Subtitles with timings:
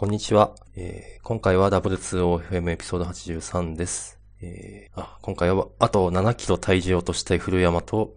[0.00, 0.54] こんにちは。
[0.76, 4.18] えー今回は W2OFM エピソード83です。
[4.40, 8.14] えーあ、今回はあと7キロ体重を落としたい古山と、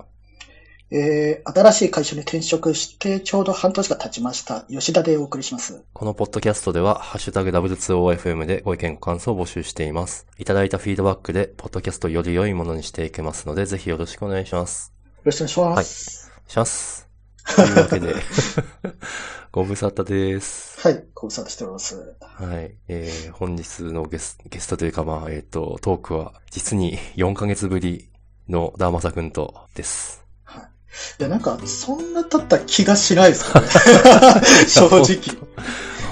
[0.91, 4.62] えー、新しい会社に転職してちょうど半年が経ちました。
[4.70, 5.84] 吉田でお送りします。
[5.91, 10.26] このポッドキャストでは、ハッシュタグ W2OFM でご意見ご感想を募集しています。
[10.38, 14.94] いただいたフィードバックで、ポッドキャストをより良いものにしていけますので、ぜひよろしくお願いします。
[15.18, 16.31] よろしくお願いします。
[16.48, 17.12] します。
[17.56, 18.16] というわけで、
[19.52, 20.80] ご無沙汰です。
[20.88, 22.16] はい、ご無沙汰しております。
[22.20, 22.76] はい。
[22.88, 28.10] えー、本日のゲスゲストというか、まあ、えっ、と、トークは、実に4ヶ月ぶり
[28.50, 30.26] のダーマサ君とです。
[30.44, 30.64] はい。
[31.20, 33.68] いや、なんか、そんな経った気がしないですかね。
[34.68, 35.18] 正直。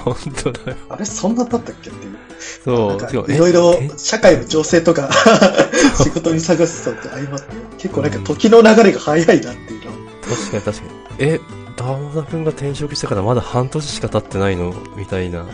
[0.04, 0.76] 本当だよ。
[0.88, 2.16] あれ、そんな経ったっけっていう。
[2.64, 3.90] そう、いろいろえ？
[3.96, 5.10] 社会の情勢とか
[6.02, 7.46] 仕事に探すとって相まって、
[7.78, 9.92] 結構なんか時の流れが早いなっていうの。
[10.22, 11.01] 確かに確かに。
[11.24, 11.38] え、
[11.76, 14.74] ダーマサ君が転職してからまだ半年しか経ってないの？
[14.96, 15.46] みたいな、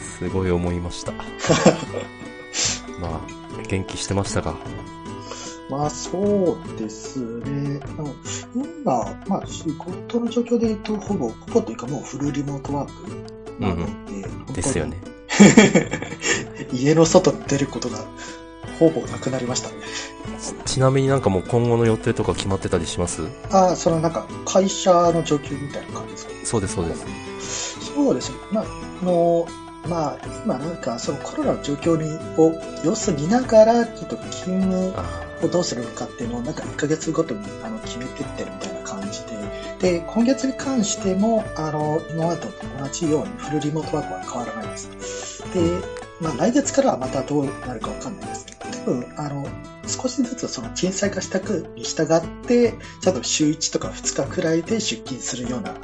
[0.00, 1.12] すごい思いました。
[3.00, 3.20] まあ、
[3.68, 4.54] 元気してましたか？
[5.68, 7.80] まあそうですね。
[8.54, 14.98] 今、まあ仕事の状況で言うと、ほぼ、ほぼというかもうフルリモートワークなので、本当にですよね。
[16.72, 17.98] 家の外に出ることが
[18.78, 19.74] ほぼなくなりましたね。
[20.64, 23.22] ちなみになんかもう今後の予定とか決まってたりします？
[23.50, 26.32] ああ、そのなんか会社の状況みたいな感じですか？
[26.44, 27.06] そうです、そうです。
[27.94, 28.36] そうですね。
[28.52, 28.64] まあ、
[29.02, 29.46] あの、
[29.88, 32.52] まあ、今なんかそのコロナの状況にを
[32.84, 39.22] 様子見ながら、ちょっと勤務あをどうするのかっていうのをなんか1ヶ月ごとにあの決めてってるみたいな感じ
[39.80, 42.48] で、で、今月に関しても、あの、今までと
[42.82, 45.42] 同じようにフルリモートワークは変わらないです。
[45.54, 45.80] で、
[46.20, 49.46] まあ来月からはまたどうなるかわかんないですけど、多分、あの、
[49.88, 55.74] 少しずつその小さい化したくに従って、ちゃんと週1とか2日くらいで出勤するような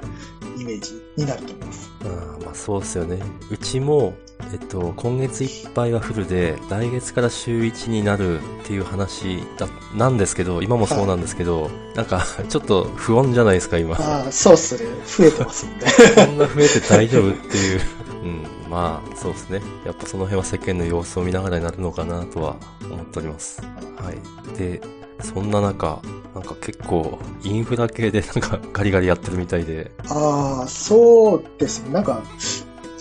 [0.58, 1.90] イメージになると思います。
[2.02, 3.20] あーまあそうですよね。
[3.50, 4.14] うちも、
[4.52, 13.96] えっと、今月いっぱいはフルで、来月から週1になるっていう話だ、なんですけど、今もそうなんですけど、なんか、ちょっと不穏じゃないですか、今。
[13.96, 14.90] ああ、そうっすね。
[15.06, 15.86] 増えてますんで。
[16.14, 17.80] こんな増えて大丈夫っていう。
[18.22, 19.62] うん、まあ、そうですね。
[19.86, 23.62] やっぱその辺は世間の様子を見ながらになるのかなとは思っております。
[23.62, 24.58] はい。
[24.58, 24.80] で、
[25.22, 26.02] そんな中、
[26.34, 31.92] なんか結構、インフラ系でなんかガリガリやってるみたいで、ああ、そうですね。
[31.92, 32.20] なんか、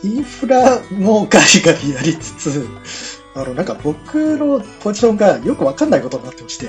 [0.04, 2.68] インフラもガリガリやりつつ、
[3.36, 6.68] あの、なんか僕のポジションがよくわかんないことになってまして、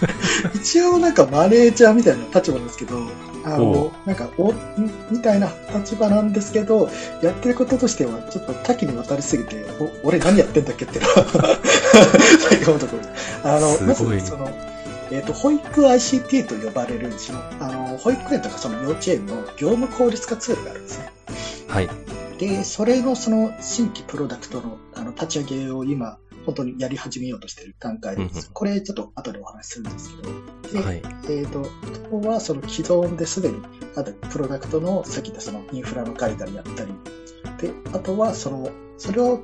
[0.54, 2.98] 一応なんかマネージャーみたいな立場なんですけど、
[3.44, 4.52] あの、なんか、お、
[5.10, 6.90] みたいな立場なんですけど、
[7.22, 9.64] やってることとしてはちょっと多岐にわたりすぎて、
[10.02, 11.58] お俺何やってんだっけっていうのは、
[12.48, 13.08] 最後のところで。
[13.42, 14.48] あの、まず、その、
[15.10, 21.12] えっ、と、保育 ICT と呼ばれるその、あの、保育園とかその幼稚園の業務効率化ツールがあるんですね。
[21.68, 21.88] はい。
[22.48, 28.50] で、それのその新規プロダクトのあの立ち上げを今、本当にやり始めようとしている段階でうんうんす。
[28.52, 31.02] これちょっと後でお話しするんですけど、で、はい。
[31.30, 31.62] えっ、と、
[32.10, 33.62] ここはその既存ですでに
[33.96, 36.92] あるプロダクトの、さっき言ったそのインフラのガリガリやったり、
[37.60, 39.40] で、あとはその、それを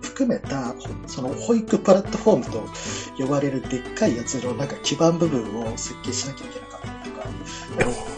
[0.00, 0.74] 含めた、
[1.06, 6.73] その保育プラットフォームと呼ばれるでっかいやつのなんか基盤部分を設計しなきゃいけなかったりとか、あの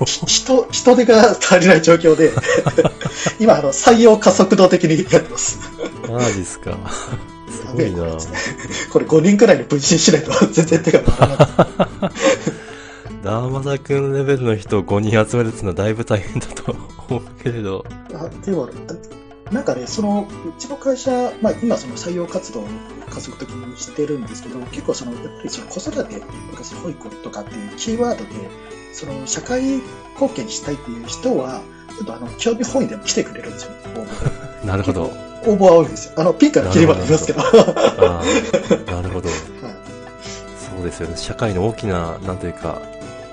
[0.04, 2.32] 人、人手が足りない状況で、
[3.40, 5.58] 今あの採用加速度的にやってます。
[6.08, 6.78] マジっすか。
[7.48, 8.18] すごいな
[8.92, 11.46] これ5人くらいに分身しないと全然手が回らない。
[13.22, 16.76] ダーマサ君レベルの人を5人集めるっていうのはだいぶ大変だと
[17.08, 17.84] 思うけれど。
[18.14, 18.68] あでも、
[19.50, 22.68] なんかね、その、うちの会社、まあ今その採用活動を
[23.10, 28.30] 加速的にしてるんですけど、結構その、やっぱりその子育てとか保育とかっていうキーワードで、
[28.96, 29.82] その社会
[30.14, 31.60] 貢献したいっていう人は、
[31.98, 34.06] ちょっとあの、興味本位でも来てくれるんですよ、応
[34.64, 35.02] 募なるほど。
[35.44, 36.12] 応募は多いんですよ。
[36.16, 37.42] あの、ピンから切りまでいますけど。
[37.42, 39.28] なるほど。
[39.28, 41.16] いそうですよね。
[41.18, 42.80] 社会の大きな、なんというか、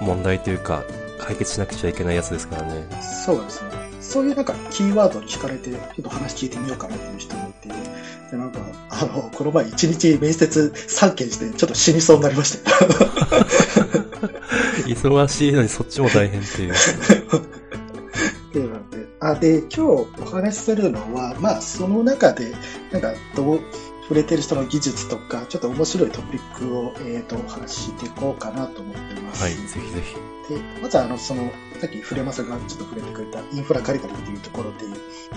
[0.02, 0.84] 問題というか、
[1.18, 2.86] 解決しなくちゃいけないやつですからね。
[3.26, 3.70] そうですね。
[4.02, 8.60] そういうなんかキーワードに惹かれて、ちょっと話聞いてみようかなっていう人もいて、で、なんか、
[8.90, 14.03] あの、この前一日面接3件して、ちょっと死にそうになりましたよ。
[14.86, 16.74] 忙しいのにそっちも大変っていう。
[18.54, 22.54] でなんであで、今日お話しするのは、まあ、その中で、
[22.92, 23.62] なんか、どう、
[24.04, 29.44] 触れてる人の技術とか、ちょっと面白いトピックを、えっ、と、お話ししていこうかなと思っています。
[29.44, 30.54] はい、ぜひぜひ。
[30.54, 34.78] で、まずあの、その、さっき触れまさがちょっと触れてくれたインフラカリカリっていうところで、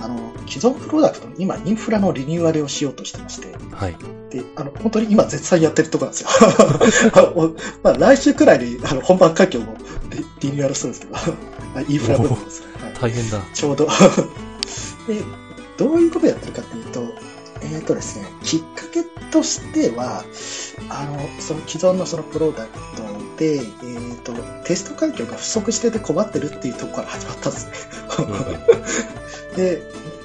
[0.01, 3.97] あの、既存プロダクトの今、インフラのリニューアルをしようとしてまして、はい。
[4.31, 7.11] で、あの、本当に今絶賛やってるところなんですよ。
[7.15, 9.77] あのまあ、来週くらいにあの本番環境も
[10.11, 11.17] リリニューアルするんですけど、
[11.77, 12.67] あ インフラ部分ですね。
[12.81, 13.41] はい大変だ。
[13.53, 13.87] ちょうど。
[15.07, 15.23] で、
[15.77, 17.01] どういうことをやってるかっていうと、
[17.63, 20.25] えっ、ー、とですね、きっかけとしては、
[20.89, 23.03] あの、その既存のそのプロダクト
[23.39, 24.33] で、えっ、ー、と、
[24.65, 27.73] テスト環境が不足してて困ってるっていうところから始まったんですね。
[29.57, 29.83] で、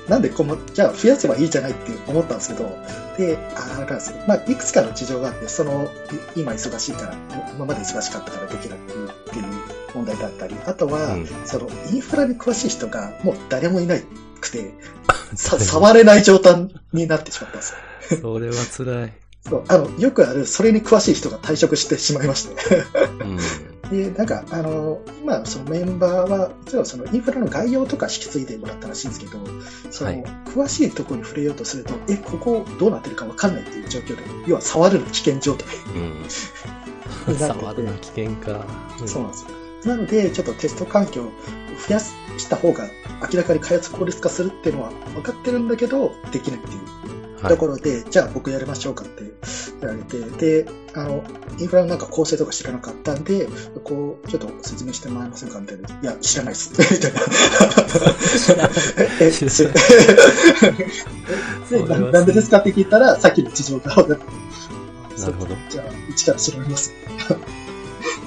[0.08, 2.70] なんでこの、じゃあ増やせばいいじゃないって思ったんですけど、
[3.18, 5.90] で、あれなんですまあ、いくつかの事情があって、その、
[6.36, 7.16] 今忙しいから、
[7.56, 9.46] 今まで忙しかったからできなくてっていう
[9.94, 14.04] 問題だったり、あとは、うん、その、インフラに詳しい人がもう誰もいない
[14.40, 14.74] くて、
[15.08, 17.74] さ、 触れない状態になってしまったんです
[18.16, 18.20] よ。
[18.22, 19.14] それは辛い。
[19.48, 22.56] そう、あの、よくある、それに詳しい人が退職してしまいまして。
[23.22, 29.40] うん、で、なんか、あの、今、そのメンバーは、実はそのインフラの概要とか引き継いでもらったらしいんですけど、
[29.90, 35.68] その、はい、詳しいところに触れようとすると、え、ここどうなってるかわかんないっていう状況で、要は触るの危険状態。
[35.96, 36.26] うん。
[37.38, 38.66] 触るの危険か、
[39.00, 39.61] うん、そうなんですよ。
[39.86, 41.32] なので、ちょっとテスト環境を
[41.88, 42.90] 増やした方が
[43.32, 49.24] 明らかに開発効率化するっていうのは分かってるんだけど、できないっていうところで、はい、じゃあ僕やりましょうかって
[49.80, 50.20] 言われて、
[50.64, 51.24] で、あの、
[51.58, 53.48] インフラのなんか構成とか知らなかったんで、
[53.84, 55.90] こう、ちょっと説明してもらえませんかみたいな。
[55.90, 56.72] いや、知らないっす。
[56.72, 57.14] みたい
[58.58, 58.70] な。
[59.20, 59.76] え、知らな
[61.96, 62.12] い。
[62.12, 65.22] なんでですかって聞いたら、さっきの事情が分かった。
[65.22, 65.56] なるほど。
[65.70, 66.94] じゃあ、一から調べます。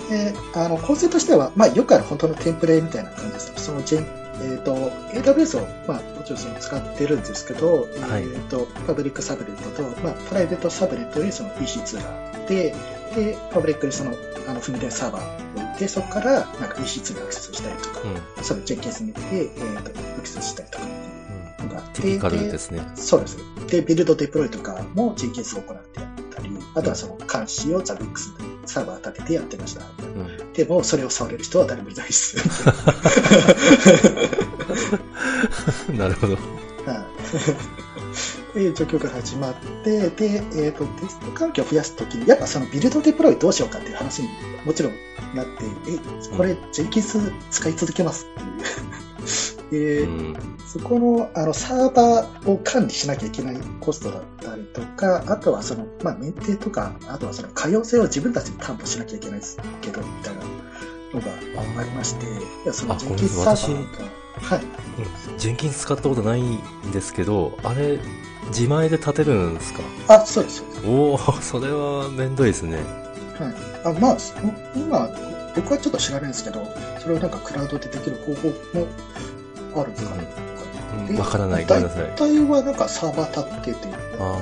[0.08, 3.52] で、あの、構成としては、まあ、よくある本当のテンプレみたいな感じです。
[3.56, 4.74] その、えっ、ー、と、
[5.12, 12.74] AWS を、まあ、もちろん使ってるんですけど、はい、えっ、ー、と、パブリックサブネットと、まあ、プライベートサブレットにその EC2 があって、
[13.14, 14.12] で、パブリックにその、
[14.48, 18.00] あの、踏み台サーバーを置いて、そこから、なんか EC2 にアクセスしたりとか、
[18.36, 20.84] うん、それ Jenkins に入れて、えっ、ー、と、アクセスしたりとか、
[21.60, 22.80] うん、があって、ティカルですね。
[22.96, 23.38] そうです。
[23.68, 29.84] で、ビルドデプロイとかもジェンキンスを行ってやったり、あとはその監視をザビックスでサーバー立ててやってました。
[30.02, 32.36] うん、でも、それを触れる人は誰もいないです。
[35.92, 36.34] なるほど。
[36.34, 36.40] は
[38.54, 38.58] い。
[38.58, 44.28] いう状況から始まって、で、えっ、ー、と、テスト環境を増やすときに、やっぱそのビルドデプロイどうしようかっていう話に
[44.64, 44.94] もちろん
[45.34, 45.52] なって、
[45.88, 45.98] え、
[46.36, 47.18] これ、ジェンキンス
[47.50, 48.46] 使い続けますっていう。
[49.74, 50.36] で、うん、
[50.66, 60.42] そこのあのサーバーを管理しなきゃいけないコストだったりとか、あとはその、まあ、メンテとか、あとはその可用性を自分たちで担保しなきゃいけないですけど、みたいな
[61.12, 64.04] のがありまして、そのジェンキンスサーバーが、
[64.56, 64.64] はい、
[65.30, 65.38] うん。
[65.38, 66.60] ジェンキンス使ったことないん
[66.92, 67.98] ですけど、あれ、
[68.48, 69.80] 自前で立てるんですか？
[70.08, 70.62] あ、そうです。
[70.86, 72.76] おお、それはめんどいですね。
[72.76, 73.96] はい。
[73.96, 74.16] あ、まあ、
[74.76, 75.08] 今、
[75.56, 76.66] 僕はちょっと知らないんですけど、
[77.00, 78.86] それをなんかクラウドでできる方法も
[79.80, 80.22] あるんですかね。
[81.18, 81.64] わ、うん、からない。
[81.66, 82.02] ごめんなさい。
[82.02, 83.88] 大体はなんかサーバー立ってて、
[84.18, 84.38] あ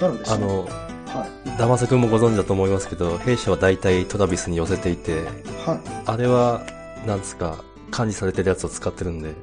[0.00, 0.64] なのであの、
[1.06, 1.58] はい。
[1.58, 5.22] ダマセ君もご存知だと思いますけど、弊社は大体トラビスに寄せていて、
[5.64, 5.80] はい。
[6.06, 6.66] あれは、
[7.06, 9.34] なんですか、管理されてるやつを使ってるんで。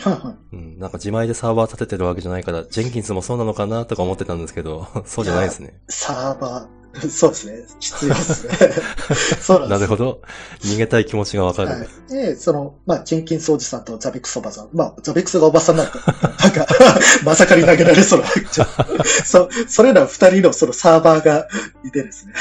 [0.00, 0.56] はいはい。
[0.56, 0.78] うん。
[0.78, 5.80] なんか自前でサーバー立ててるわけじゃないから、ジェンキンスもそうなのかなとか思ってたんですけど、 そうじゃないですね。
[5.88, 7.64] サーバー、 そうですね。
[7.80, 8.54] 必要ですね。
[9.40, 9.80] そうなんです。
[9.80, 10.22] なるほど。
[10.60, 11.68] 逃げたい気持ちがわかる。
[11.68, 14.68] はい、で、その、まあ、ジェンキンスおじさんとザビックスおばさん。
[14.72, 15.98] まあ、ザビックスがおばさんなんか、
[16.42, 16.66] なんか、
[17.24, 18.26] まさかに投げられそうな。
[19.24, 21.48] そ、それら二人のそのサーバーが
[21.84, 22.34] いてですね。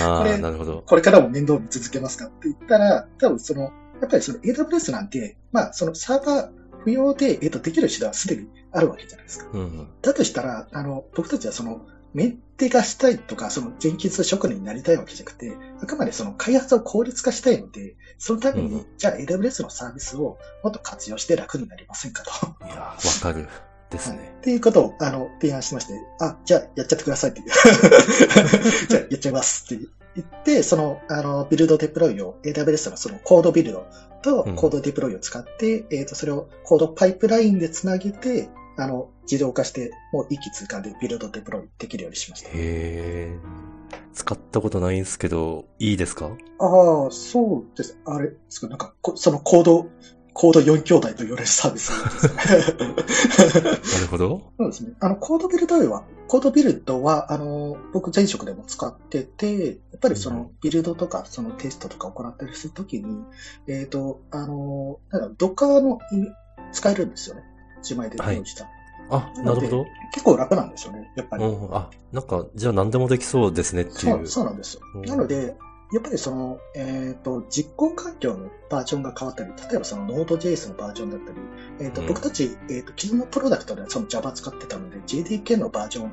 [0.00, 0.82] ああ、なるほど。
[0.86, 9.46] これからも面倒見続けますかって言ったら、多分その、やっぱりその AWS なんて、まあ、そのサーバー不要で、えっ、と、できる手段はすでにあるわけじゃないですか。
[9.52, 15.52] うん、だとしたら、あの、僕たちはその、メンテがしたいとか、その、ジェンキンス職人になりたいわけじゃなくて、
[15.82, 22.30] あくまでその開発を効率化したいので、そのために、うん、じゃあ AWS のサービスをもっと活用して楽になりませんかと。
[22.64, 23.48] いやわかる。
[23.90, 24.18] ですね。
[24.18, 27.46] はい、っていうことを、あの、提案しまして、あ、じゃあやっちゃってくださいっていう。
[28.88, 33.86] じゃあやっちゃいますって言って、その、あの、ビルドデプロイを AWS のそのコードビルド
[34.22, 42.50] とコードデプロイを使って、うん、えっ、ー、と、それをコードパイプラインでつなげて、あの、自動化して、もう一気通貫でビルドデプロイできるようにしました。
[42.52, 43.74] へー。
[44.12, 46.30] 使ったことないんですけど、いいですか？
[46.58, 47.98] ああ、そうです。
[48.04, 49.86] あれですか、なんか、そのコード、
[50.32, 53.62] コード4兄弟と言われるサービスですね。
[53.94, 54.52] なるほど。
[54.58, 54.92] そうですね。
[55.00, 63.24] あの、コードビルドは、コードビルドは、あの、僕前職でも使ってて、やっぱりその、ビルドとか、そのテストとか行ったりするときに、
[63.68, 65.98] えっ、ー、と、あの、なんか、ドッカーの
[66.72, 67.42] 使えるんですよね。
[67.84, 68.64] 自前で用した。
[68.64, 69.86] はいあ、なるほど。
[70.12, 71.44] 結構楽なんですよね、やっぱり。
[71.44, 73.96] うん、あ、なんか、じゃあ何でもできそうですねっていう。
[73.98, 74.80] そう、そうなんですよ。
[74.94, 75.56] うん、なので、
[75.92, 81.38] やっぱりその、えっ、ー、と、実行環境のバージョンが変わったり、例えばその Node.js のバージョンだったり、
[81.80, 86.10] えっ、ー、と、うん、僕たち、えっ、ー、と、昨日のプロダクトでその Java 使ってたので、JDK のバージョンを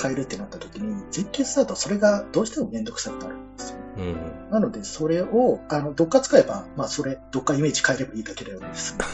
[0.00, 3.78] 変えるってなった時に、実験だとそれがどうしてもめんどくさくなるんですよ。
[3.98, 4.16] うん。
[4.50, 9.04] なので、それを、あの、どっか使えば、まあ、それ、どっかイメージ変えればいいだけでですね。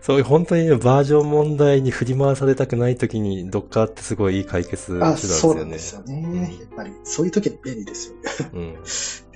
[0.00, 5.70] そういう本当にねバージョン問題に振り回されたくないときに、ドッカーってすごいいい解決手段あ、ですそうなよね。
[5.70, 6.58] んですよね。
[6.60, 8.20] やっぱり、そういう時に便利ですよね。
[8.52, 8.74] うん。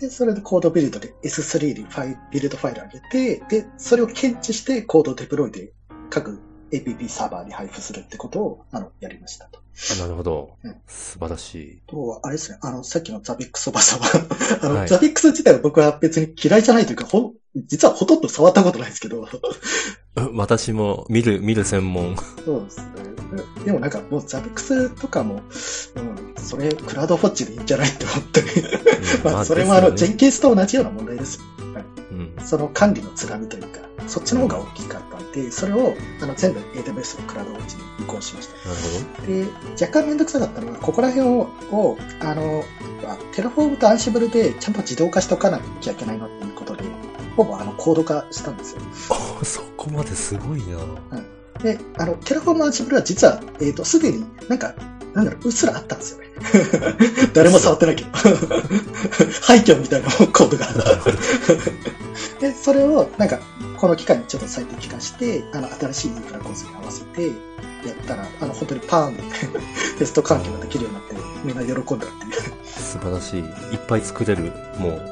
[0.00, 5.72] で、それでコードビルドで S3 にファイビルドファイル上げて、で、それを検知してコードデプロイで
[6.10, 6.40] 各
[6.72, 9.60] APP サーバーに配布するってことを、あの、やりましたと。
[9.98, 10.76] あなるほどうん。
[10.86, 11.82] 素晴らしい。
[11.86, 14.06] あとは、あれですね、あの、さっきのザビックスおばさんは、
[14.62, 17.32] あの、はいザビックス自体は僕は別に嫌いじゃないというか、ほん、
[17.66, 19.26] 実はほとんど触ったことないですけど、うん
[20.34, 22.16] 私も見る、見る専門。
[22.44, 22.84] そうですね。
[23.66, 25.42] でもなんかもうザビックスとかも、
[25.96, 28.40] うん、それクラウドフォッチでいいんじゃないって思って。
[28.40, 28.46] うん
[29.32, 31.42] まあ、それもあの、ねジェンケースと同じような問題ですよ。
[32.12, 32.34] うん。
[32.44, 38.68] その管理のつがみというか、そっちの方が大きかったんで、それをあの全部 AWS のクラウドウォッチに移行しました。
[38.68, 38.80] なる
[39.20, 42.64] ほで、若干めんどくさかったのは、ここら辺を、をあの、
[43.06, 46.84] あ Terraform と Ansible でちゃんと自動化しておかなきゃいけないなっていうことで、
[47.36, 48.80] ほぼあのコード化したんですよ。
[49.08, 49.14] ど。
[49.14, 50.78] あそこまですごいな。
[51.62, 54.74] で、あの、 Terraform Ansible は実は、えっ、と、すでになんか、
[55.14, 56.26] なんだろう、うっすらあったんですよね。
[57.32, 58.10] 誰も触ってないけど。
[59.42, 60.66] 廃墟みたいなコードが。
[60.66, 61.16] なるほど。
[62.40, 63.38] で、それを、なんか、
[63.76, 67.32] この機会にちょっと最適化して、あの、新しいインフラ構成に合わせて、や
[67.92, 69.22] ったら、あの、本当にパーンで
[69.98, 72.56] テスト環境ができるようになって、みんな喜んだっていう。
[72.64, 73.40] 素晴らしい。
[73.40, 74.52] いっぱい作れる。
[74.78, 75.02] もう。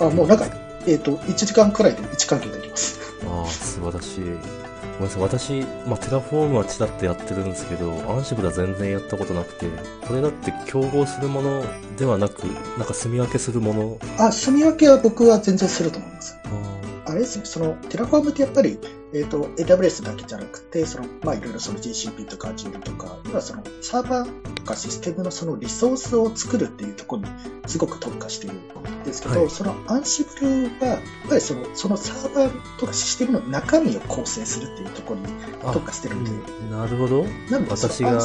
[0.00, 0.46] あ、もうなんか、
[0.86, 3.00] えっ、と、1時間くらいで1環境できます。
[3.26, 4.20] ああ、素晴らしい。
[4.20, 5.22] ごめんなさい。
[5.22, 5.52] 私、
[5.86, 9.66] まあ、 Terraform はちらっとやってるんですけど、 Ansible は全然やったことなくて、
[10.06, 11.64] これだって競合するもの
[11.96, 12.44] ではなく、
[12.78, 13.98] なんか住み分けするもの？
[14.18, 16.36] あ、住み分けは僕は全然すると思います。
[16.44, 18.78] ああれですね、その、 Terraform ってやっぱり、
[19.12, 27.28] えっ、と、AWS だけじゃなくて、その、まあ、いろいろその GCP とか Azure とか、要はその、サーバーとかシステムのそのリソースを作るっていうところに
[27.66, 35.26] すごく特化しているんですけど、はいそのアンシブルは、やっぱりその、そのサーバーとかシステムの中身を構成するっていうところに
[35.64, 37.24] あ特化してるんで、うんなるほど。
[37.50, 38.22] なので私がはい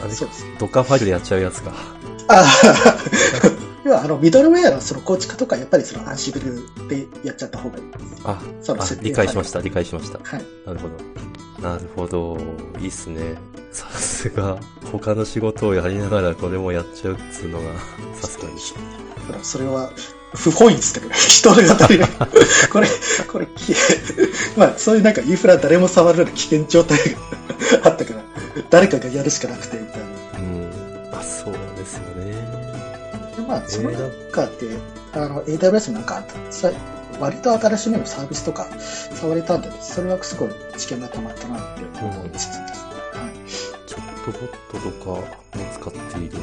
[0.00, 0.46] あ、れそうです。
[0.58, 1.72] ドッカーファイルでやっちゃうやつか。
[2.28, 2.44] あ
[3.84, 7.84] 要は、あの、ミドルウェアのその構築とか、やっぱりそのアンシブルでやっちゃった方がいい。
[8.24, 10.18] あ、あその設定理解しました、理解しました。
[10.22, 10.44] はい。
[10.66, 11.68] なるほど。
[11.68, 12.38] なるほど。
[12.80, 13.36] いいっすね。
[13.72, 14.58] さすが、
[14.90, 17.64] 他の仕事をやりながらこれもやっちゃうっつうのが、
[18.14, 18.54] さすがに。
[19.26, 19.90] ほら、それは、
[20.34, 21.14] 不本意っつってくる。
[21.14, 22.08] 人が当たりが。
[22.72, 22.88] これ、
[23.30, 23.74] これ、き
[24.56, 27.04] まあ、そういうなんかインフラ誰も触るような危険状態が
[27.84, 28.24] あったから、
[28.70, 30.23] 誰かがやるしかなくて、みたいな。
[33.46, 34.78] まあ、その中で、
[35.12, 36.70] あの、AWS なんか、さ
[37.20, 38.66] 割と新しめのサービスとか
[39.14, 42.60] 触れたんで、それはすごい知見が溜まったなって思いつつですね。
[43.12, 43.48] はい。
[43.86, 46.38] チャットボットとかも使っている。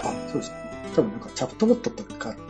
[0.00, 0.56] あ、そうですね。
[0.94, 2.40] 多分なんかチャットボットとかって、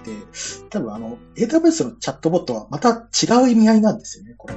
[0.71, 4.55] 多分あの、AWS のチャットボットはまた違う意味合いなんですよね、これ。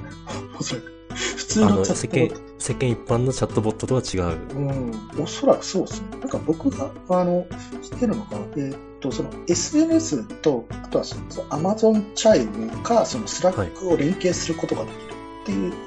[0.57, 0.91] おそらく。
[1.15, 4.55] 普通あの、のチャ世間ットボット。、世間一般のチャットボットとは違う。
[4.55, 6.07] うん、おそらくそうですね。
[6.11, 7.45] なんか僕が、あの、
[7.81, 15.85] 知ってるのが、えーっと、その SNS と、あとはその Amazon チャイムか、その Slack を連携することができるっていう。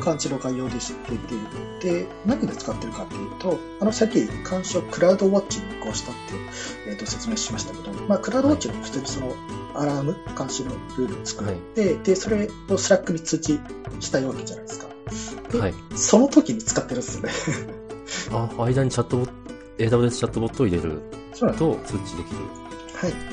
[0.00, 9.34] 感じの概要で知っていて、で、何で使ってるかっていうと、あの、さっき監視 CloudWatch に移行したって、えっ、と、説明しましたけど、まあ、 CloudWatch の普通にその、
[9.74, 13.60] アラーム監視のルールを作って、で、それを Slack に通知
[14.00, 14.86] したいわけじゃないですか。
[15.50, 15.74] ではい。
[15.94, 17.30] その時に使ってるんですよね。
[18.32, 19.32] あ、間にチャットボット、
[19.78, 21.02] AWS チャットボットを入れる。
[21.56, 22.36] と通知できる。
[22.94, 23.32] はい。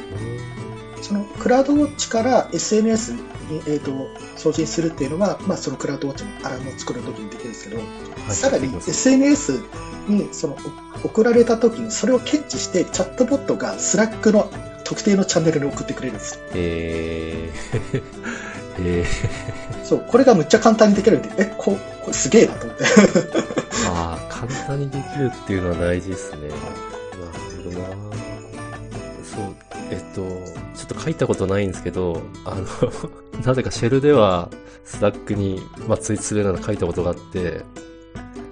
[1.01, 3.21] その CloudWatch から SNS に、
[3.67, 3.91] えー、と
[4.35, 7.87] 送信するっていうのは、まあ、その CloudWatch のアラームを作るときにできるんですけど、はい
[8.31, 9.63] さらに SNS
[10.07, 10.57] にその
[11.03, 14.51] お送られたときにそれを検知してチャットボットが Slack の
[14.83, 16.41] 特定のチャンネルに送ってくれるんですよ。
[16.53, 18.03] えー、
[18.85, 19.05] え
[19.83, 22.83] そう、これがむっちゃ簡単にできるんで、え、ここれすげえなと思って。
[22.83, 22.87] ー、
[23.91, 26.47] ああ、簡単にできるっていうのは大事ですね。
[26.47, 26.53] なる
[27.63, 27.87] ほどな
[29.23, 29.55] そう、
[29.91, 30.21] えっと、
[30.75, 32.65] ちょっと書いたことないんですけど、あの、
[33.45, 34.49] なぜかシェルでは、
[34.85, 37.63] Slack に、まあ、通知するようなの書いたことがあって、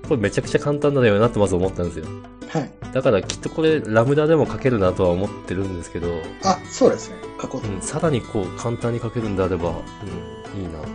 [0.08, 2.06] これめちゃくちゃ簡単なんだよなってまず思ったんですよ。
[2.50, 2.72] はい。
[2.94, 6.08] だからきっとこれ Lambda でも書けるなとは思ってるんですけど、
[6.44, 7.16] あ、そうですね。
[7.42, 7.68] 書こうと。
[7.68, 10.80] うん、さらにこう簡単に書けるんであれば、うん、いいな。
[10.80, 10.88] うん。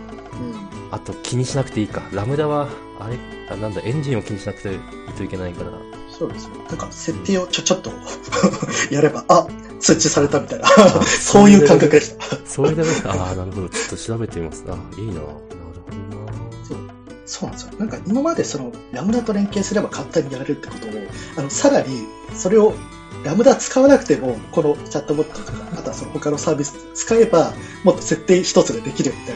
[0.91, 2.03] あと気にしなくていいか。
[2.11, 2.69] ラムダは、
[2.99, 3.17] あれ、
[3.49, 4.79] あなんだ、エンジンを気にしなくていい
[5.17, 5.71] といけないから。
[6.09, 6.57] そうですね。
[6.69, 7.91] なんか設定をちょちょっと
[8.93, 9.47] やれば、あ、
[9.79, 10.67] 通知されたみたいな。
[11.05, 12.37] そういう感覚でした。
[12.45, 13.69] そういうレベルああ、なるほど。
[13.69, 14.63] ちょっと調べてみます。
[14.67, 15.13] あいいな。
[15.13, 15.31] なるほ
[16.15, 16.33] どな。
[16.63, 16.77] そう
[17.25, 17.71] そうなんですよ。
[17.79, 20.91] なんか今までそのラムダと連携すれば簡単にやられるってことを、
[21.37, 22.73] あの、さらにそれを
[23.23, 27.53] ラムダ使わなくても、このチャットボットとか、あとはその他のサービス使えば、
[27.83, 29.35] もっと設定一つでできるみたい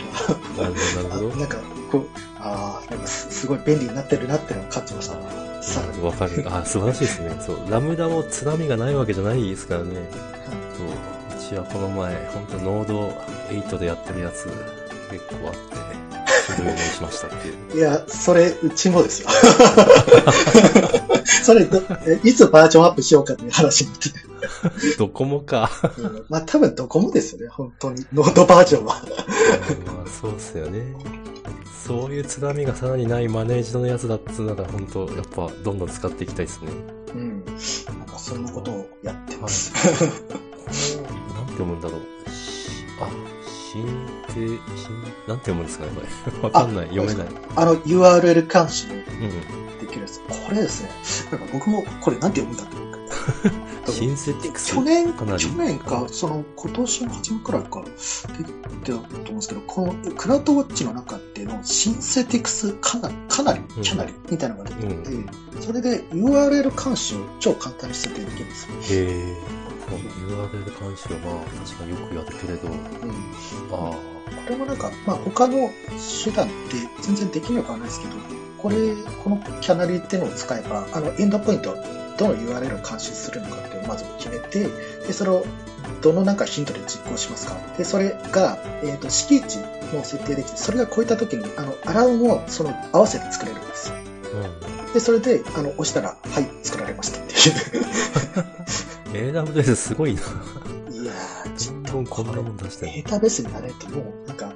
[0.57, 1.29] なるほど、なるほど。
[1.29, 1.35] な。
[1.41, 1.57] なんか、
[1.91, 2.05] こう、
[2.39, 5.21] ああ、なんかすすごい便利になってるなっていうのを感じましたね。
[5.61, 6.03] さらに。
[6.03, 6.45] わかる。
[6.47, 7.37] あ、素晴らしいですね。
[7.45, 7.71] そう。
[7.71, 10.09] ラムダも津波がないわけじゃないですからね。
[10.77, 10.87] そう。
[10.87, 13.13] うちはこの前、本当ノード
[13.49, 14.47] 8でやってるやつ
[15.11, 15.57] 結構あって、
[16.53, 17.77] すぐにしましたっていう。
[17.77, 19.29] いや、それ、うちもですよ。
[21.43, 24.19] それど、えいつバージョンアップしようかという話になってて。
[24.97, 25.69] どこもか。
[25.97, 28.05] うんまあ多分どこもですよね、本当に。
[28.13, 28.95] ノードバージョンは。
[29.85, 30.95] まあ、そうっすよね。
[31.85, 36.67] そういう津波がさらにないマネージドのやつだっつうなら、本当やっぱ、どんどん使っていきたいですね。
[37.13, 37.45] うん。
[37.45, 39.73] なんかそんなことをやってます。
[39.73, 42.29] なんて読むんだろう。
[42.29, 43.09] しあ、
[43.71, 43.85] 新
[44.27, 44.93] 定、新、
[45.27, 46.41] なんて読むんですかね、これ。
[46.43, 46.87] わかんない。
[46.87, 47.27] 読めない。
[47.55, 49.76] あの URL 監視をうん。
[49.97, 50.19] るやつ。
[50.21, 50.89] これですね。
[51.31, 52.97] なんか僕もこれなんて読むんだっていうか。
[53.91, 54.75] シンセティクス。
[54.75, 58.51] 去年、かなり去年か、その今年の初めくらいか、でき
[58.83, 68.97] てたと思うんですけど、このクラウドウォッチの中っていうのシンセティクスかなり、かなり、うんキャナリみたいなのが出てて、それで URL 監視を超簡単に設定できるんですよ。
[68.99, 69.37] へえ。
[69.87, 72.79] URL 監視はまあ、確かによくやるけど、うん
[73.71, 75.69] あこれもなんか、まあ他の
[76.23, 76.55] 手段って
[77.01, 78.15] 全然できなくはないですけど、
[78.57, 78.75] これ、
[79.23, 81.75] このキャナリーっていうのを使えば、あの、エンドポイント、
[82.17, 84.67] どの URL を監視するのかっていうのをまず決めて、
[85.05, 85.45] で、それを
[86.01, 89.59] どのなんかヒントで実行しますかで、それが、えっ、と、敷地
[89.93, 93.95] も設定できて、それが超えた時に、あの、アラウンをその合わせて作れるんですよ。
[93.95, 94.85] あ。
[94.85, 94.93] うん。
[94.93, 99.31] で、それで、あの、押したら、はい、作られましたっていう。
[99.33, 100.21] AWS すごいな。
[100.21, 100.25] い
[101.05, 102.91] やー、ちょっどんどんこんなもん出してる。
[102.93, 104.53] データベースになれるともう、なんか、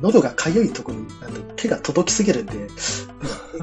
[0.00, 1.06] 喉が痒いところに
[1.56, 2.68] 手が届きすぎるんで、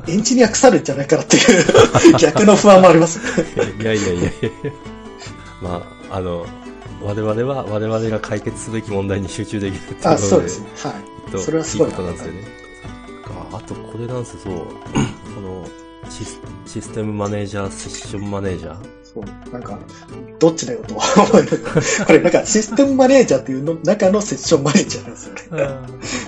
[0.07, 3.19] エンジニア腐るんじゃないかなっていう逆の不安もあります。
[3.81, 4.31] いやいやいやいや
[5.61, 6.45] まあ、あの、
[7.01, 10.69] 我々は我々が解決すべき問題に集中できるっていうことあ、で、そうですね。
[10.77, 10.93] は
[11.31, 12.65] とそれはすごいいいことなんですよね。
[13.51, 14.53] あとこれなんですよ、そう。
[15.35, 15.67] この
[16.09, 18.85] シスシステムマネージャー、セッションマネージャー。
[18.85, 18.89] い。
[19.03, 19.79] そう、なんか、
[20.45, 25.63] どっちだよとは思いながらこれなんかシステムマネージャーっていうの中のセッションマネージャーなんですよね。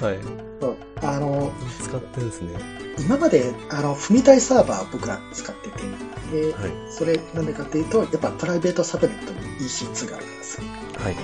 [0.07, 0.19] はい。
[0.59, 1.51] そうあの、
[1.83, 2.59] 使ってですね。
[2.97, 5.77] 今まで、あの、踏み台サーバー僕ら使ってて、
[6.31, 6.71] で、はい。
[6.89, 10.63] それなんでかっていうと、やっぱプライベートサブネットの EC2 があるんですよ。
[10.97, 11.15] はい。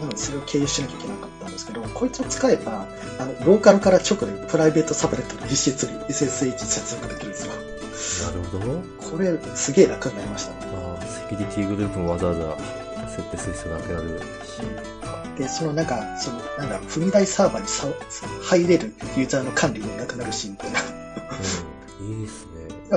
[0.00, 2.86] なのでそれを経由しなきゃいけなかったんですけど、こいつを使えば、
[3.18, 7.52] あの、ローカルから直でプライベートサブネットの EC2 に SSH 接続できるんですよ。
[8.26, 8.82] なるほど。
[9.10, 10.93] これ、すげえ楽になりましたね。
[11.24, 12.56] まあ、セキュリティグループもわざわざ
[13.08, 14.24] 設定する必要なくなるし。
[15.38, 17.86] で、そのなんか、その、なんだ、踏み台サーバーにさ
[18.42, 20.80] 入れるユーザーの管理もなくなるし、みたいな。
[22.00, 22.20] うん。
[22.20, 22.52] いいですね。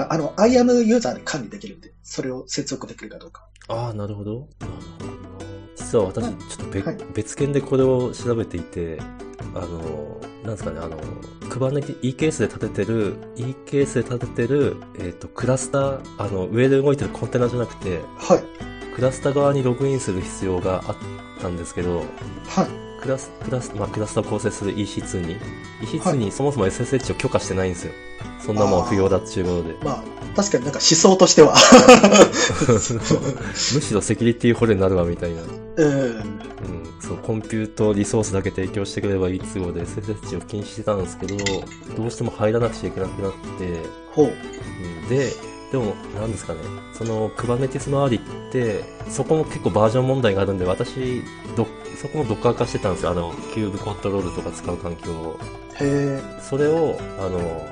[0.09, 3.47] あの、IAM ユーザーで管理できるんで、それを接続できるかどうか。
[3.69, 4.47] ああ、なるほど。
[4.59, 5.45] なるほどな。
[5.75, 8.99] 実は私、ちょっと別,、はい別件でこれを調べていて、
[9.55, 10.97] あの、なんですかね、あの、
[11.49, 18.43] Kubernetes、EKS で立ててる、EKS で立ててる、えっ、と、クラスター、あの、上で動いてるコンテナじゃなくて、はい。
[18.95, 20.95] クラスター側にログインする必要があっ
[21.41, 22.03] たんですけど、は
[22.63, 22.67] い。
[23.01, 25.35] クラス、クラス、まあ、クラスターを構成する EC2 に、
[25.81, 27.93] EC2 にそもそも SSH を許可してないんですよ。
[28.39, 29.75] そんなもん不要だっていうことで。
[29.83, 30.03] まあ、
[30.35, 31.55] 確かになんか思想としては。
[32.71, 35.41] むしろセキュリティ保護になるわみたいな。
[35.75, 35.91] うん。
[35.91, 36.76] うん、
[37.07, 41.37] そう、コンピュートリソースだけ提供してくればいい都合で SSH を禁止してたんですけど、
[41.95, 43.79] どうしても入らなくちゃいけなくなって、
[44.11, 44.25] ほう。
[44.27, 45.31] うん、で、
[45.71, 46.59] でも、なんですかね、
[46.93, 51.23] その Kubernetes 周りって、そこも結構バージョン問題があるんで、私、
[51.55, 51.65] ど、
[51.95, 53.11] そこもドッカー化してたんですよ。
[53.11, 55.39] あの、キューブコントロールとか使う環境を。
[55.79, 56.21] へえ。
[56.41, 57.65] それを、あの、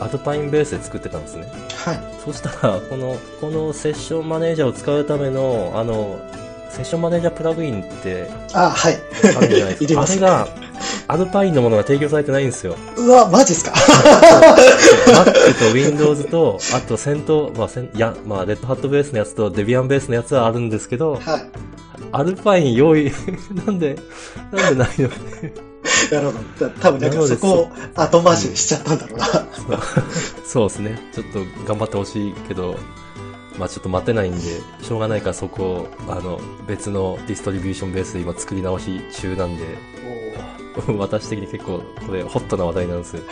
[0.00, 1.46] アルパインベースで作ってたんですね。
[1.84, 2.20] はい。
[2.24, 6.20] そしたら、この、このセッションマネージャーを使うための、あの、
[6.72, 8.96] セッションマネージャープラグインってあ、はい。
[9.36, 10.02] あるじゃないですか。
[10.02, 10.48] あれが、
[11.08, 12.76] アルパインのものが提供されてないんですよ。
[12.96, 21.44] うわ、マジっすか？Mac と Windows と、 あと戦闘、まあ、せんいや、まあ、レッドハットベースのやつとデビアンベースのやつはあるんですけど、はい。
[22.12, 23.12] アルパイン用意、
[23.66, 23.96] なんで、
[24.50, 25.08] なんでないの？
[26.10, 26.68] なるほど。
[26.68, 29.26] だ多分なんかそこを後回しにしちゃったんだろうな。
[30.46, 30.98] そうですね。
[31.14, 32.76] ちょっと頑張ってほしいけど、
[33.58, 34.40] まあちょっと待てないんで、
[34.82, 39.64] しょうがないからそこを、あの、別のディストリビューションベースで今作り直し中なんで、
[40.98, 43.22] 私的に結構これホットな話題なんですよ。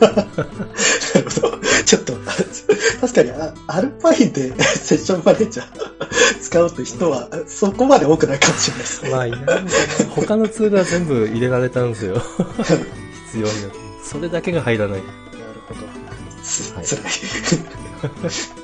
[0.00, 1.58] なるほど。
[1.84, 2.12] ちょっと、
[3.00, 9.10] 確かにあアルパインでセッションマネージャー使うって人はそこまで多くないかもしれないですね。
[9.10, 9.40] まあいない
[10.14, 12.22] 他のツールは全部入れられたんですよ。
[13.26, 13.76] 必要になって。
[14.04, 15.02] それだけが入らない。
[15.02, 15.12] なる
[15.68, 15.80] ほど。
[16.42, 18.57] つはい辛い。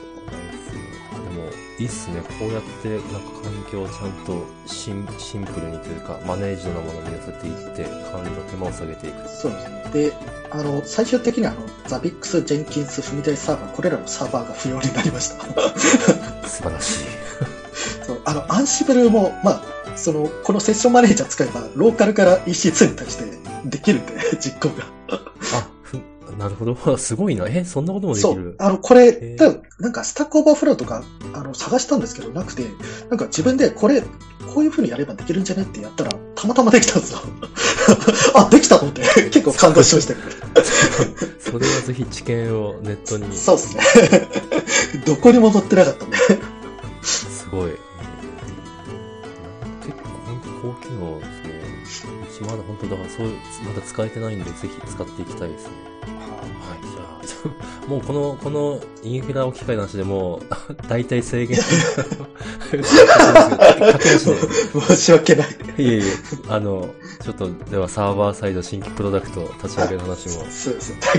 [1.84, 2.22] いいっすね。
[2.40, 9.28] こうやって、なんか環境をちゃんとシンシンプルにというか、マネージドなものに寄せていって、管理の手間を下げていく。
[9.28, 9.90] そうですね。
[9.92, 10.12] で、
[10.50, 15.44] あの、最終的にはあの、ザビックス、ジェンキンス、踏み台サーバー、これらのサーバーが不要になりました。
[16.48, 17.04] 素晴らしい。
[18.06, 19.62] そうあの、アンシブルも、まあ、
[19.98, 23.24] その、このセッションマネージャー使えば、ローカルから EC2 に対して
[23.66, 24.86] できるんで、実行が。
[26.44, 26.76] なるほど。
[26.98, 27.46] すごいな。
[27.48, 28.26] え、そんなこともできる？
[28.34, 28.54] そう。
[28.58, 31.02] あの、これ、ー多分なんか Stack Overflow とか、
[31.32, 32.64] あの、探したんですけど、なくて、
[33.08, 34.02] なんか自分でこれ、
[34.54, 35.62] こういう風にやればできるんじゃね？
[35.62, 37.20] ってやったら、たまたまできたんですよ。
[38.34, 40.20] あ、できたのって、 結構感動しましたけ
[41.40, 43.26] それはぜひ知見をネットに。
[43.28, 43.34] ど。
[43.34, 43.82] そうですね。
[45.06, 46.16] どこにも載ってなかったんで。
[47.02, 47.70] すごい。
[47.70, 47.78] 結
[49.96, 51.63] 構本当高機能ですね。
[52.42, 55.70] まだ本当だからそうまだ使えてないんで、ぜひ使っていきたいですね。
[56.60, 57.46] はい、じゃ
[57.86, 60.42] あ、もうこの、このインフラを機械なしでもう、
[60.88, 61.58] 大体制限。
[64.80, 65.48] 申し訳ない。
[65.78, 66.02] いえいえ、
[66.48, 66.88] あの、
[67.22, 70.46] ちょっと、ではサーバーサイド新規プロダクト立ち上げる話も。
[70.50, 70.90] そうです。
[70.90, 71.10] なんか、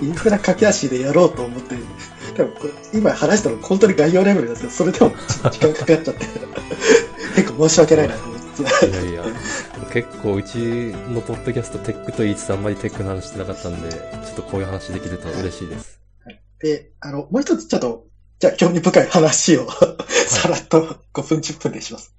[0.00, 1.74] インフラ駆け足でやろうと思って、
[2.36, 5.10] 多分これ今話したの本当に概要レベルですけど、それでも
[5.50, 6.26] 時間かかっちゃって、
[7.36, 8.37] 結構申し訳ないなと思って。
[8.62, 9.24] いやいや、
[9.92, 16.00] 結構うちのポッドキャストテックと言いつつあんまりテックの話してなかったんで、ちょっとこういう話できると嬉しいです。
[16.60, 18.06] で、あの、もう一つちょっと、
[18.40, 19.68] じゃあ興味深い話を、
[20.26, 22.14] さらっと5分10分でします。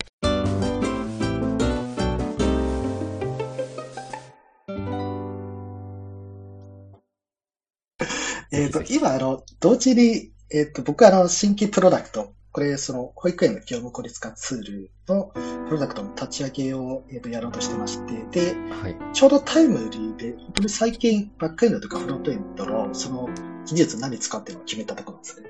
[8.51, 15.31] えっと、今、あの、同時に、えっと、僕はあの、新規プロダクト、これ、その、保育園の業務効率化ツールの
[15.67, 18.97] プロダクトの立ち上げを、えっと、やろうとしてまして、で、はい。
[19.13, 23.29] ちょうどタイムリーで、本当に最近、バックエンドとかフロントエンドの、その、
[23.65, 25.49] 技術何使ってるのを決めたところなんですね。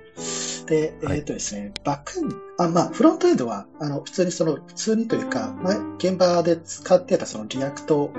[0.70, 8.12] で、はいえっ、とですね、バックエンド、あ、まあ、フロントエンドは、あの、普通にその、普通にというか、まあ、現場で使ってたその React を、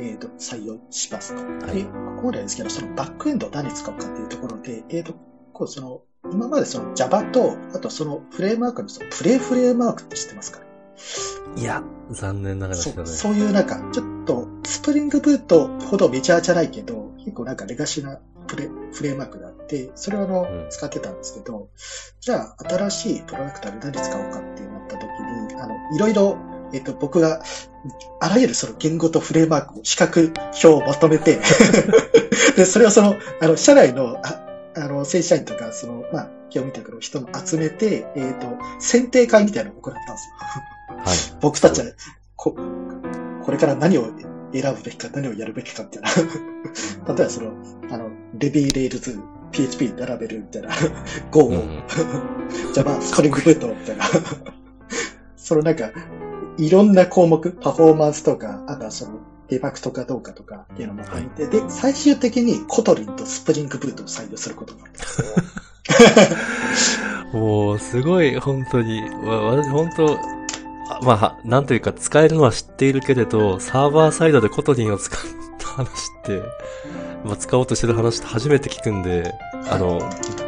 [0.00, 1.66] えっ、と、採用しますと。
[1.66, 5.14] はいで、ここまでですけど、そのバックエンドを何使うかっていうところで、えっ、と、
[5.52, 10.60] こう、その、今までその Java と、あとそのフレームワークのそのプレイフレームワークって知ってますか？
[10.60, 10.66] ね
[11.56, 13.12] いや、残念ながら知そうらない。
[13.12, 21.68] そういうなんか、ちょっと、スプリングブートほどメジャーじゃないけど、結構なんかレガシーなプレフレームワークがあって、それをあの、うん使ってたんですけど、
[22.20, 25.02] じゃあ、新しいプロダクトで何使おうかってなった時
[25.52, 26.38] に、あの、いろいろ、
[26.72, 27.42] えっと、僕が、
[28.20, 31.40] あらゆるその言語とフレームワークを、比較表をまとめて、
[32.56, 38.46] で、それをその、あの、社内の、ああの、正社員とか、その、まあ、業務委託の人も集めて、えっ、と、
[38.78, 40.34] 選定会みたいなのを行ったんですよ。
[40.96, 41.16] はい。
[41.40, 41.86] 僕たちは、
[42.36, 42.56] こ、
[43.44, 44.10] これから何を
[44.52, 47.52] 選ぶべきか、何をやるべきかっていうのは、例えばその、
[47.90, 49.18] あの、 Ruby Rails、
[49.50, 50.70] PHP 並べるみたいな、
[51.30, 51.82] Go を、うんうん。
[52.72, 54.04] Java、 Spring Boot みたいな、
[55.36, 55.90] そのなんか、
[56.58, 59.20] いろんな項目、パフォーマンスとか、あとはその、
[59.52, 65.08] デバッグとかどうかとかっていうのをまとめて、で、最終的に Kotlin と Spring Boot を採用することになったんで
[66.74, 67.00] す
[67.32, 67.38] よ。
[67.38, 69.02] もう、すごい、本当に。
[69.26, 70.18] わ私、本当
[70.88, 75.20] あまあ、なんというか、使えるのは知っているけれど、サーバーサイドで Kotlin を使っ
[75.58, 75.88] た話
[76.20, 76.42] って、
[77.24, 79.34] まあ、使おうとしてる話って初めて聞くんで、
[79.70, 80.00] あの、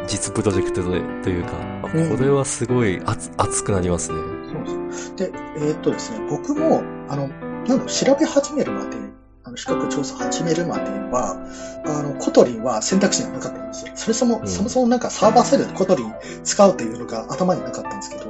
[0.07, 1.51] 実プロジェクトで、というか、
[1.83, 4.17] あこうんれはすごい熱、熱くなりますね。
[4.65, 5.15] そうです。
[5.15, 7.29] で、えーっとですね、僕も、あの、
[7.67, 8.97] なんだ調べ始めるまで、
[9.43, 11.37] あの、比較調査始めるまでは、
[11.85, 13.91] あの、 Kotlin は選択肢がなかったんですよ。
[13.95, 18.25] それそも、うんそもそもなんかサーバーサイドで Kotlin 使うというのが頭になかったんですけど、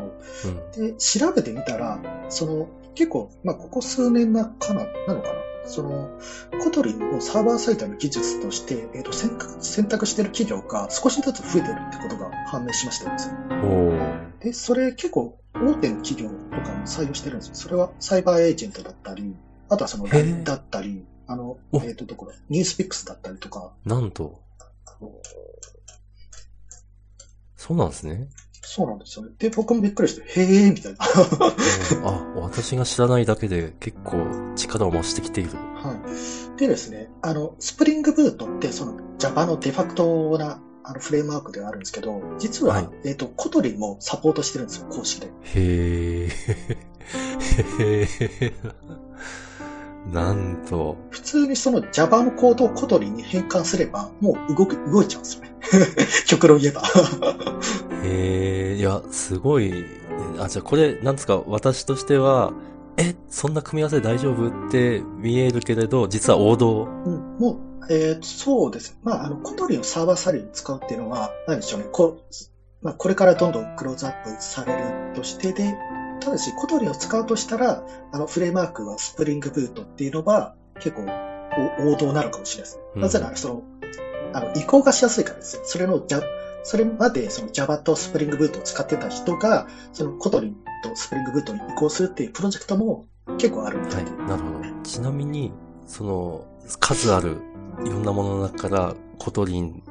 [0.46, 0.92] うん。
[0.92, 6.10] で、調べてみたら、その、結構、まあ、ここ数年なかな、なのかなその、
[6.64, 13.12] Kotlin をサーバーサイドの技術として、えっ、と選択、選択している企業が少しずつ増えてるってことが判明しましたよ。
[13.64, 14.25] おー。
[14.46, 17.56] で、それ結構大手の企業とかも採用してるんですよ。
[17.56, 19.36] それはサイバーエージェントだったり、
[19.70, 24.44] あとはその LINE だったり、あの、おえっ、と、どこだ、 NewsPicks だったりとか、なんと。
[27.58, 28.28] そうなんですね。
[28.62, 29.32] そうなんですよね。
[29.40, 31.00] で、僕もびっくりして、へーみたいな。
[31.98, 35.50] うんあ、私が知らないだけで結構力を増してきている。
[35.56, 36.00] は
[36.56, 36.60] い。
[36.60, 45.28] でですね、あの、 Spring Boot ってその Java のデファクトなあのフレームワークではあるんですけど、実は、はいえっ、と、 Kotlin もサポートしてるんですよ、公式で。
[45.56, 46.30] へー。
[47.80, 48.54] へー。
[50.14, 50.98] なんと。
[51.10, 55.56] 普通にその Java のコードを Kotlin に変換すれば、もう動く、動いちゃうんですよね。
[56.28, 56.84] 極論言えば。
[58.04, 59.74] へえ、いや、すごい。
[60.38, 62.54] あ、じゃあこれ、なんですか、私としては、
[62.98, 66.88] え、そんな組み合わせ大丈夫って見えるけれど、実は王道。
[67.06, 68.98] うん、もう、えーそうです。
[69.04, 71.88] まあ、あの、 Kotlin をサーバーサイドに使うっていうのは、何でしょうね。
[71.92, 72.36] こう、
[72.82, 75.76] まあ、これからどんどんクローズアップされるとしてで、
[76.20, 81.06] ただし、 Kotlin を使うとしたら、あの、フレームワークは Spring Boot っていうのは、結構、
[81.80, 82.84] お王道なのかもしれないですね。
[82.96, 83.64] うんなぜなら、その、
[84.34, 85.62] あの、移行がしやすいからですよ。
[85.66, 86.22] それの、じゃ、
[86.64, 93.06] それまで、その Java と Spring Boot を使ってた人が、その Kotlin と Spring Boot に移行するっていうプロジェクトも
[93.38, 94.82] 結構あるみたはいいで。、なるほど。
[94.84, 95.54] ちなみに、
[95.86, 96.46] その、
[96.80, 97.38] 数ある
[97.84, 99.84] いろんなものの中から、 Kotlin、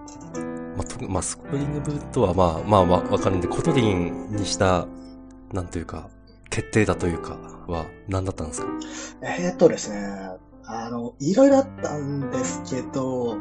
[0.76, 4.86] まあ、とまあ、 Spring Boot はまあ、まあ、わわかるんで、 Kotlin にした、
[5.52, 6.08] なんというか、
[6.50, 8.68] 決定だというか、は何だったんですか？
[9.22, 9.98] えーっとですね、
[10.66, 13.38] あの、いろいろあったんですけど、う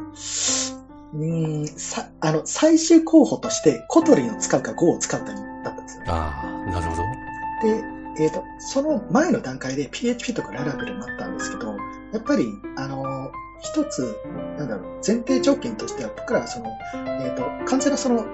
[1.16, 6.10] ーん、さ、あの、最終候補として、 Kotlin を使うか Go を使うかにだったんですよね。
[6.10, 7.02] ああ、なるほど。
[7.62, 7.84] で、
[8.24, 11.74] えーっと、その前の段階で PHP とか Laravel になったんですけど、
[12.12, 13.02] やっぱり、あの、
[13.64, 14.16] 一つ、
[14.58, 18.24] なんだろう、前提条件としては、僕らはその、えーっと、完全なその、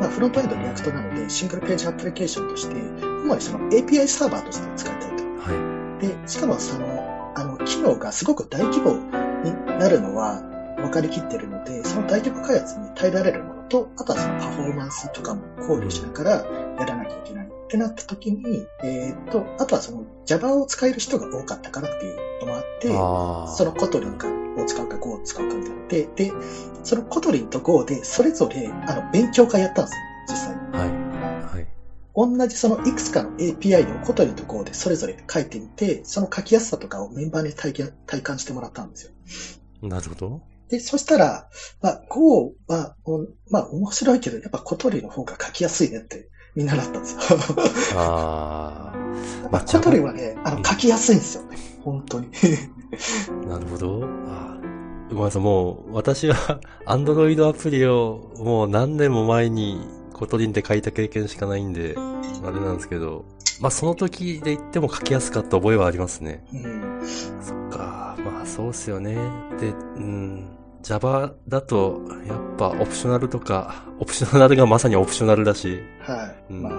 [0.00, 5.24] まあ、フロントエンド React なので、シングルページアプリケーションとして、主にその API サーバーとして使いたいと。
[5.40, 8.94] はで、しかもその、あの、機能がすごく大規模
[9.42, 10.40] になるのは
[10.76, 16.30] 分かりきってるので、その大規模開発に耐えられるものと、あとはそのパフォーマンスとかも考慮しながら
[16.78, 17.39] やらなきゃいけない
[17.70, 22.88] ってなった時に、えーっと、あとはその Java を使える人が多かったからっていうのもあって。
[23.56, 24.14] その Kotlin
[24.60, 25.86] を使うか Go を使うかみたいな。
[25.86, 26.32] で、で、
[26.82, 30.60] その Kotlin と Go でそれぞれあの勉強会やったんですよ、実際に。
[30.76, 31.54] はい。
[31.54, 31.66] はい。
[32.16, 39.12] 同じそのいくつかの API を Kotlin と Go でそれぞれ書いてみて、その書きやすさとかをメンバーに体験体感してもらったんですよ。
[39.88, 40.42] なるほど。
[40.70, 41.48] で、そしたら、
[41.82, 47.20] まあ、Go は、おまあ、面白いけど、やっぱ Kotlin の方が書きやすいねってみんななったんですよ。
[47.96, 48.92] あ
[49.50, 51.56] まあ、 Kotlin はね、あの、書きやすいんですよね。
[51.82, 52.28] 本当に。
[53.44, 54.04] あ、 なるほど。
[54.28, 54.60] あー
[55.10, 59.80] ごめんなさい、もう、私は、 アンドロイドアプリを、もう何年も前に、
[60.12, 63.24] Kotlin で書いた経験しかないんで、あれなんですけど、
[63.60, 66.44] まあ、その時で言っても書きやすかった覚えはありますね。
[66.52, 67.02] うん。
[67.40, 69.16] そっか、まあ、そうっすよね。
[69.58, 70.48] で、うん、
[70.82, 76.52] Java だと、やっぱ、オプショナルとか、オプショナルがまさにオプショナルだし、はい。
[76.52, 76.70] うんま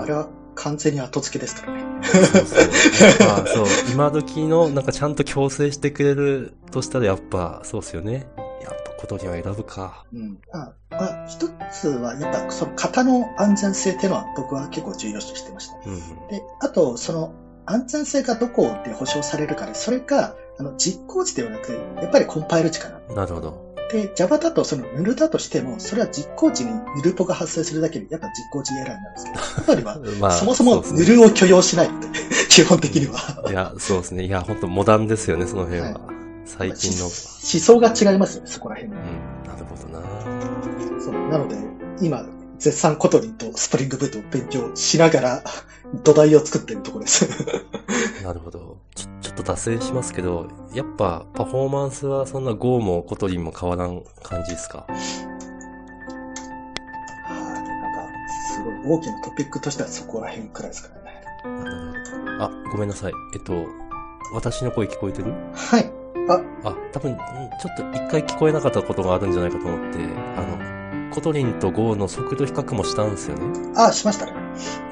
[0.00, 1.84] あ、あれは完全に後付けですからね。
[2.02, 2.60] そうそう。
[3.08, 8.26] やっぱ、そう、今時の、なんかちゃんと強制してくれるとしたら、やっぱ、そうっすよね。
[8.62, 10.04] やっぱ、ことには選ぶか。
[10.12, 10.38] うん。
[10.52, 15.76] あまあ、一つは、やっぱ、その型の安全性っていうのは僕は結構重要視してました。
[15.86, 15.98] うん。
[16.28, 17.34] で、あと、その、
[17.66, 23.14] 安全性がどこで保証されるかで、それが、あの、実行時ではなく、やっぱりコンパイル時かな。
[23.14, 23.74] なるほど。
[23.92, 32.08] で、Java だと、その、ヌルだとしても、それは実行時にヌルポが発生するだけで、やっぱ実行時エラーになるんですけど、コトリは、 まあ、そもそもヌルを許容しないので、
[32.48, 33.50] 基本的には。
[33.50, 34.24] いや、そうですね。
[34.24, 35.86] いや、本当モダンですよね、その辺は。
[35.92, 36.14] はい
[36.46, 37.06] 最近の。
[37.06, 39.02] 思想が違いますよね、そこら辺うは。
[39.02, 41.00] ん、なるほどな。
[41.00, 41.56] そうなので、
[42.00, 42.26] 今、
[42.58, 45.44] 絶賛 Kotlin と Spring Boot を勉強しながら、
[46.02, 47.26] 土台を作ってるところです。
[48.22, 48.78] なるほど。
[48.94, 54.86] ちょ、ちょっと脱線しますけど、やっぱ、パフォーマンスはそんな Go も Kotlin も変わらん感じですか？
[54.88, 54.94] は
[57.34, 58.08] い、なんか、
[58.54, 61.22] すごい大きなトピックとしてはそこら辺くらいですからね。
[62.40, 63.12] あ、ごめんなさい。
[63.34, 63.66] えっと、
[64.32, 65.32] 私の声聞こえてる？
[65.54, 65.92] はい。
[66.26, 69.98] あ、あ、多分、うんちょっと一回聞こえなかったことがあるんじゃないかと思って、
[71.14, 73.72] Kotlin と Go の速度比較もしたんですよね。
[73.76, 74.32] あ、しましたね。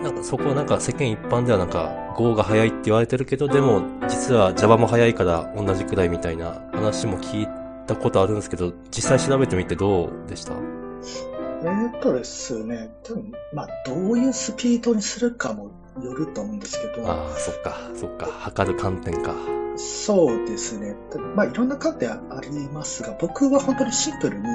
[0.03, 7.49] なんかそこはなんか世間一般ではなんか Go が速いって言われてるけど、でも実は Java も速いから同じくらいみたいな話も聞い
[7.87, 10.53] たことあるんですけど、実際調べてみてどうでした？
[11.65, 15.71] えーっとですね、多分、まあ、どういうスピードにするかも
[16.03, 19.35] よると思うんですけど、ああ、そっか、そっか、測る観点か。
[19.77, 20.95] そうですね。
[21.35, 24.47] まあ、いろんな観点ありますが、僕は本当にシンプルに、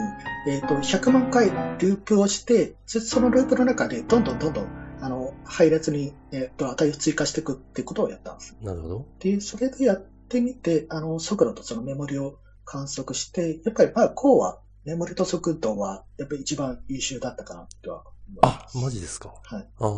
[0.47, 1.49] えっ、と、100万回
[1.79, 4.67] ループをして、そそのループの中でどんどんどんどん、
[5.01, 8.55] あの、配列に、えっ、と、値を追加していくってことをやったんです。
[8.61, 9.05] なるほど。
[9.19, 18.03] で、それでやってみて、あの、速度とそのメモリを観測して、やっぱり、まあ、こうは、メモリと速度は、やっぱり一番優秀だったかな、とは
[18.41, 19.33] あす。、マジですか。
[19.43, 19.67] はい。
[19.79, 19.91] ああ、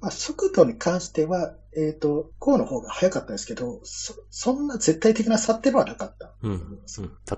[0.00, 6.32] まあ、速度に関しては、えっ、と、こうの方が速かったですけど、そ、そんな絶対的な差っていうのはなかった。
[6.42, 6.80] うん、うん。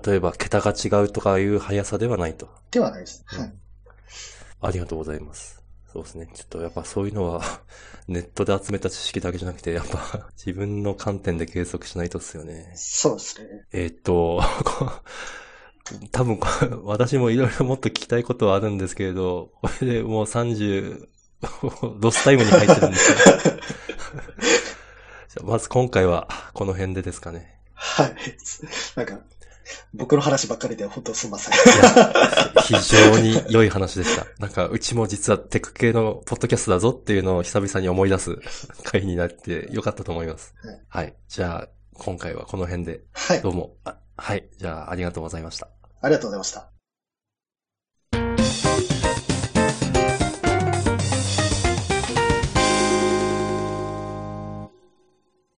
[0.05, 2.49] 例えば、桁が違うとかいう速さではないと。
[2.71, 3.23] ではないです。
[3.31, 3.53] うんはい。
[4.61, 5.61] ありがとうございます。
[5.91, 6.27] そうですね。
[6.33, 7.41] ちょっとやっぱそういうのは、
[8.07, 12.71] ネットで集めた知識だけじゃなくて、やっぱ 自分の観点で計測しないとっすよね。
[12.75, 13.65] そうですね。
[13.71, 14.91] えーっと、こ
[16.11, 16.47] 多分こ
[16.85, 21.07] 私もいろいろもっと聞きたいことはあるんですけれど、これでもう30、
[21.99, 23.17] ロスタイムに入ってるんですよ。
[25.27, 27.59] じゃあまず今回はこの辺でですかね。
[27.73, 28.15] はい。
[28.95, 29.19] なんか、
[29.93, 31.53] 僕の話ばっかりで本当すみません。
[32.63, 34.25] 非常に良い話でした。
[34.39, 38.37] なんか、うちも実はテック系のポッドキャストだぞっていうのを久々に思い出す
[38.83, 40.53] 回になってよかったと思います。
[40.63, 41.15] はいはい。
[41.27, 43.41] じゃあ、今回はこの辺で、はい。
[43.41, 43.75] どうも。
[44.17, 44.49] はい。
[44.57, 45.69] じゃあ、ありがとうございました。
[46.01, 46.72] ありがとうございました。